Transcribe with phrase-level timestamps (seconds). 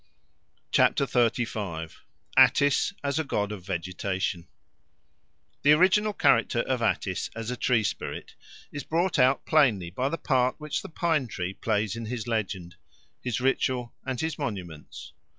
[0.73, 1.95] XXXV.
[2.35, 4.47] Attis as a God of Vegetation
[5.61, 8.33] THE ORIGINAL character of Attis as a tree spirit
[8.71, 12.77] is brought out plainly by the part which the pine tree plays in his legend,
[13.21, 15.13] his ritual, and his monuments.